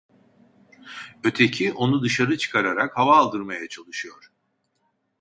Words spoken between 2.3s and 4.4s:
çıkararak hava aldırmaya çalışıyor.